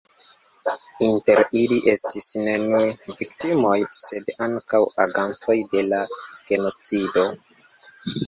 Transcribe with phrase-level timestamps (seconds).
[1.07, 2.85] Inter ili estis ne nur
[3.19, 5.99] viktimoj, sed ankaŭ agantoj de la
[6.53, 7.27] genocido.